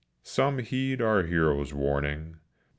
[0.23, 2.37] Some heed our hero's warning.